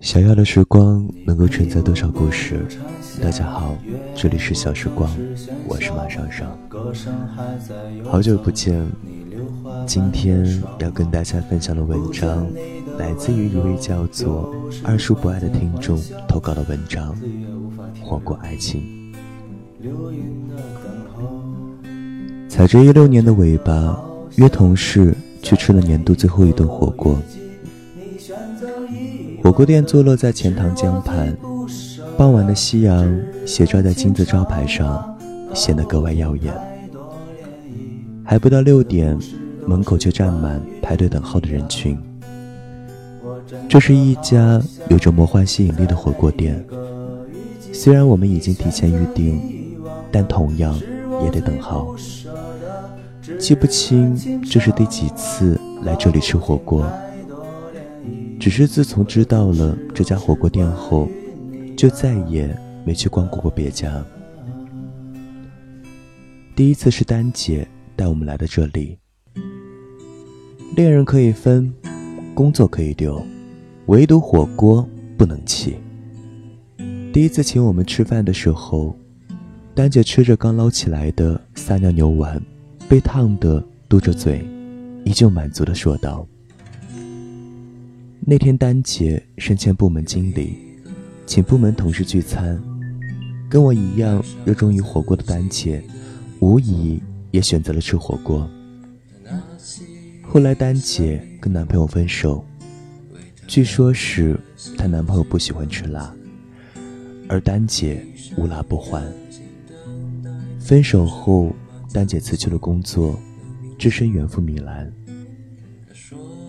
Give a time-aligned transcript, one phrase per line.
[0.00, 2.66] 想要的时光能够承载多少故事？
[3.22, 3.76] 大家好，
[4.16, 5.14] 这里是小时光，
[5.68, 6.48] 我是马尚尚。
[8.02, 8.82] 好久不见，
[9.86, 12.50] 今天要跟大家分享的文章，
[12.98, 17.14] 来自于一位叫做二叔不爱的听众投稿的文章，
[18.02, 19.12] 《活过爱情》。
[22.48, 24.02] 踩着一六年的尾巴，
[24.36, 27.18] 约同事去吃了年度最后一顿火锅。
[29.42, 31.34] 火锅店坐落在钱塘江畔，
[32.16, 35.18] 傍晚的夕阳斜照在金字招牌上，
[35.54, 36.54] 显得格外耀眼。
[38.22, 39.18] 还不到六点，
[39.66, 41.98] 门口却站满排队等候的人群。
[43.68, 46.62] 这是一家有着魔幻吸引力的火锅店，
[47.72, 49.40] 虽然我们已经提前预定，
[50.12, 50.78] 但同样
[51.24, 51.94] 也得等号。
[53.38, 56.84] 记不清这是第几次来这里吃火锅。
[58.40, 61.06] 只是自从知道了这家火锅店后，
[61.76, 62.48] 就再也
[62.86, 64.02] 没去光顾过别家。
[66.56, 68.96] 第一次是丹姐带我们来的这里。
[70.74, 71.70] 恋人可以分，
[72.34, 73.22] 工作可以丢，
[73.86, 75.76] 唯独火锅不能弃。
[77.12, 78.96] 第一次请我们吃饭的时候，
[79.74, 82.40] 丹姐吃着刚捞起来的撒尿牛丸，
[82.88, 84.42] 被烫得嘟着嘴，
[85.04, 86.26] 依旧满足地说道。
[88.30, 90.56] 那天，丹姐升迁部门经理，
[91.26, 92.62] 请部门同事聚餐。
[93.48, 95.82] 跟我一样热衷于火锅的丹姐，
[96.38, 98.48] 无疑也选择了吃火锅。
[100.22, 102.44] 后来，丹姐跟男朋友分手，
[103.48, 104.38] 据说是
[104.78, 106.14] 她男朋友不喜欢吃辣，
[107.28, 108.00] 而丹姐
[108.36, 109.12] 无辣不欢。
[110.60, 111.52] 分手后，
[111.92, 113.18] 丹姐辞去了工作，
[113.76, 114.88] 只身远赴米兰。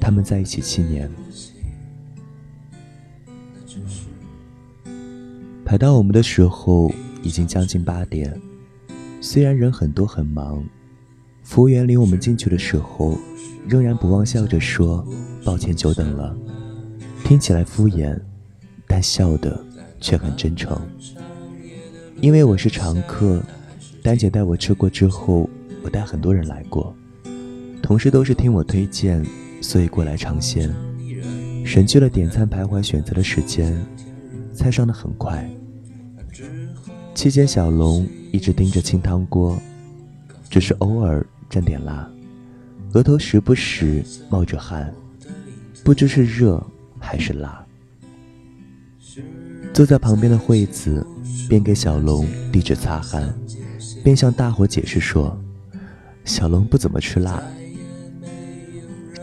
[0.00, 1.08] 他们在一起七年。
[5.68, 6.90] 排到我们的时候
[7.22, 8.34] 已经将近八点，
[9.20, 10.64] 虽然人很多很忙，
[11.42, 13.18] 服务员领我们进去的时候，
[13.68, 15.06] 仍然不忘笑着说
[15.44, 16.34] ：“抱歉久等了。”
[17.22, 18.18] 听起来敷衍，
[18.86, 19.62] 但笑的
[20.00, 20.74] 却很真诚。
[22.22, 23.42] 因为我是常客，
[24.02, 25.50] 丹姐带我吃过之后，
[25.82, 26.96] 我带很多人来过，
[27.82, 29.22] 同事都是听我推荐，
[29.60, 30.74] 所以过来尝鲜，
[31.62, 33.78] 省去了点餐徘徊选择的时间，
[34.54, 35.46] 菜上的很快。
[37.14, 39.58] 期间，小龙一直盯着清汤锅，
[40.48, 42.08] 只是偶尔沾点辣，
[42.92, 44.94] 额头时不时冒着汗，
[45.82, 46.64] 不知是热
[47.00, 47.64] 还是辣。
[49.72, 51.04] 坐在旁边的惠子
[51.48, 53.34] 边给小龙递纸擦汗，
[54.04, 55.36] 边向大伙解释说
[56.24, 57.42] ：“小龙不怎么吃辣。”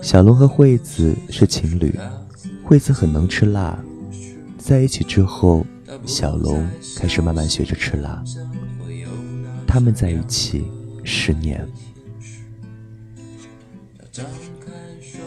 [0.00, 1.94] 小龙和惠子是情侣，
[2.64, 3.78] 惠子很能吃辣，
[4.56, 5.66] 在一起之后。
[6.06, 6.66] 小龙
[6.96, 8.22] 开始慢慢学着吃辣。
[9.66, 10.64] 他们在一起
[11.04, 11.66] 十年。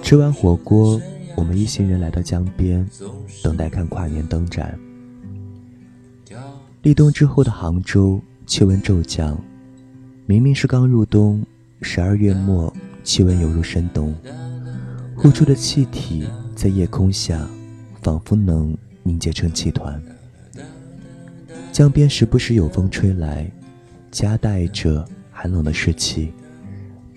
[0.01, 1.01] 吃完火锅，
[1.35, 2.87] 我们一行人来到江边，
[3.43, 4.77] 等待看跨年灯展。
[6.83, 9.35] 立冬之后的杭州，气温骤降。
[10.27, 11.43] 明明是刚入冬，
[11.81, 12.71] 十二月末，
[13.03, 14.13] 气温犹如深冬。
[15.15, 17.47] 呼出的气体在夜空下，
[18.03, 19.99] 仿佛能凝结成气团。
[21.75, 23.51] 江边时不时有风吹来，
[24.09, 26.31] 夹带着寒冷的湿气，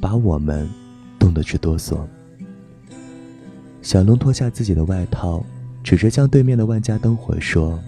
[0.00, 0.68] 把我们
[1.16, 1.96] 冻得直哆嗦。
[3.82, 5.46] 小龙脱下自己的外套，
[5.84, 7.78] 指着江对面的万家灯火说：“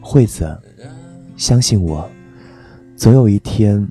[0.00, 0.58] 惠子，
[1.36, 2.10] 相信我，
[2.96, 3.86] 总有一天，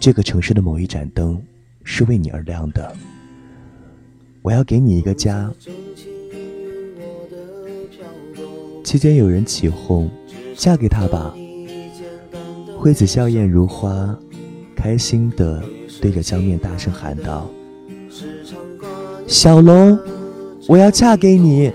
[0.00, 1.40] 这个城市的某一盏灯
[1.84, 2.92] 是为你而亮的。
[4.42, 5.48] 我要给你一个家。”
[8.82, 10.10] 期间有人起哄。
[10.58, 11.32] 嫁给他吧，
[12.76, 14.18] 惠子笑靥如花，
[14.74, 15.62] 开心的
[16.02, 17.48] 对着江面大声喊道
[19.28, 19.96] ：“小龙，
[20.66, 21.72] 我要嫁给你！”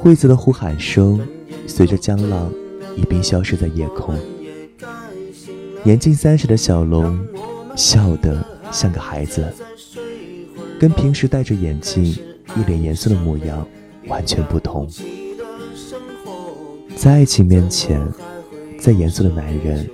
[0.00, 1.20] 惠子的呼喊声
[1.68, 2.52] 随着江浪
[2.96, 4.18] 一并消失在夜空。
[5.84, 7.24] 年近三十的小龙
[7.76, 9.46] 笑得像个孩子，
[10.80, 13.64] 跟平时戴着眼镜、一脸严肃的模样
[14.08, 14.88] 完全不同。
[17.00, 18.06] 在爱情面前，
[18.78, 19.88] 再严肃的男人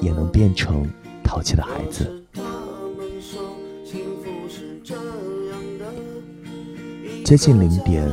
[0.00, 0.84] 也能变成
[1.22, 2.20] 淘气的孩子。
[7.24, 8.10] 接近零点，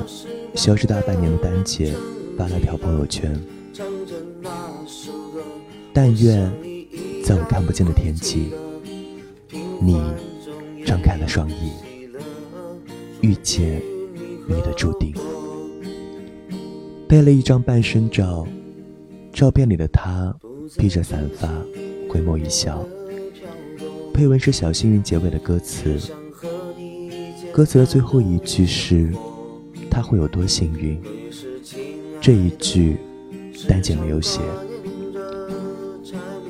[0.53, 1.92] 消失大半年的丹姐
[2.38, 3.36] 发了条朋友圈
[5.92, 6.53] ：“但愿
[7.24, 8.51] 在我看不见的天际，
[9.81, 10.00] 你
[10.86, 11.71] 张开了双翼，
[13.21, 13.81] 遇见
[14.47, 15.15] 你的注定。
[17.16, 18.46] 拍了一张半身照，
[19.32, 20.36] 照片里的他
[20.78, 21.48] 披着散发，
[22.10, 22.86] 回眸一笑。
[24.14, 25.98] 配文是小幸运结尾的歌词，
[27.54, 29.10] 歌词的最后一句是
[29.90, 31.02] “他会有多幸运”。
[32.20, 32.98] 这一句，
[33.66, 34.42] 丹姐没有写。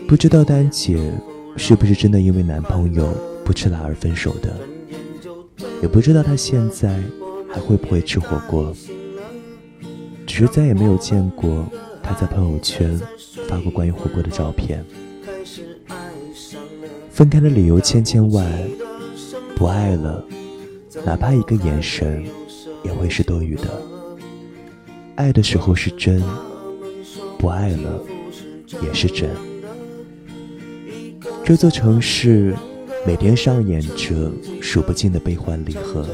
[0.08, 1.14] 不知道丹姐
[1.56, 3.14] 是不是真的因为男朋友
[3.44, 4.58] 不吃辣而分手的，
[5.84, 7.00] 也不知道她现在
[7.54, 8.76] 还会不会吃火锅。
[10.36, 11.66] 只是再也没有见过
[12.04, 13.00] 他在朋友圈
[13.48, 14.84] 发过关于火锅的照片。
[17.10, 18.46] 分开的理由千千万，
[19.56, 20.22] 不爱了，
[21.06, 22.22] 哪怕一个眼神
[22.84, 23.82] 也会是多余的。
[25.16, 26.22] 爱的时候是真，
[27.40, 28.04] 不爱了
[28.84, 29.30] 也是真。
[31.46, 32.54] 这座城市
[33.08, 34.30] 每天上演着
[34.62, 36.06] 数不尽的悲欢离合，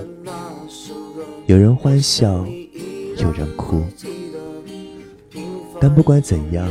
[1.47, 2.45] 有人欢笑。
[3.17, 3.83] 有人哭，
[5.83, 6.69] 但不管怎样，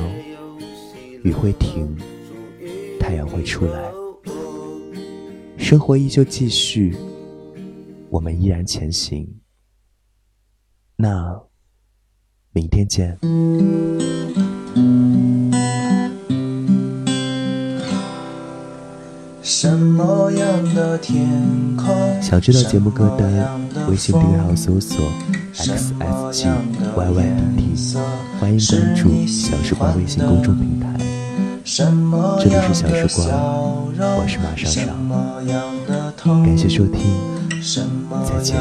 [1.25, 1.97] 雨会停，
[3.01, 3.91] 太阳会出来，
[5.59, 6.97] 生活依旧继续，
[8.09, 9.29] 我们依然前行。
[10.95, 11.43] 那
[12.53, 13.19] 明天见。
[19.43, 21.29] 什么样的天
[21.77, 22.23] 空？
[22.23, 25.05] 想知道节目歌单，微信订阅号搜索。
[25.53, 25.93] X s
[26.33, 27.99] g y y d t，
[28.39, 30.87] 欢迎关注小时光微信公众平台。
[31.65, 33.29] 这里是小时光，
[33.99, 34.87] 我是马上上，
[36.45, 37.01] 感谢收听，
[38.25, 38.57] 再见。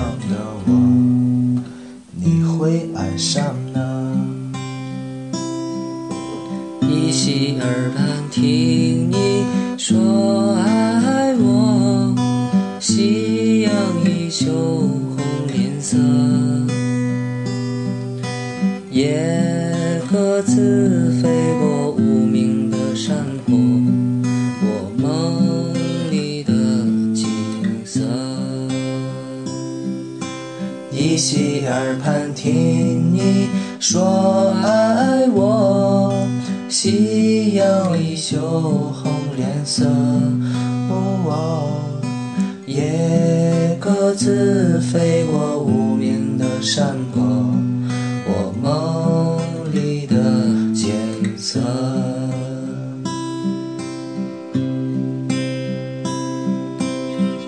[6.82, 9.46] 依稀耳畔听你
[9.78, 10.99] 说爱
[19.00, 23.16] 野鸽子飞过无名的山
[23.46, 23.56] 坡，
[24.62, 25.74] 我梦
[26.12, 26.52] 里的
[27.16, 27.26] 景
[27.86, 28.02] 色。
[30.92, 33.48] 依稀耳畔听你
[33.80, 36.14] 说爱我，
[36.68, 39.88] 夕阳里羞红脸色。
[42.66, 47.49] 野鸽子飞过无名的山坡。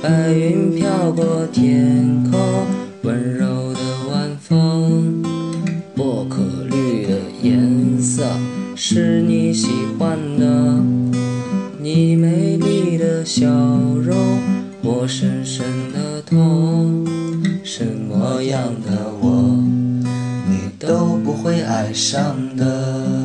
[0.02, 2.40] 白云飘过天空，
[3.04, 5.22] 温柔的晚风，
[5.96, 8.26] 薄荷绿的颜色
[8.76, 9.68] 是你喜
[10.00, 10.82] 欢的。
[11.80, 14.18] 你美丽的笑容，
[14.82, 15.64] 我深深
[15.94, 17.06] 的痛。
[17.64, 19.64] 什么样的我，
[20.50, 23.21] 你都不会爱上的。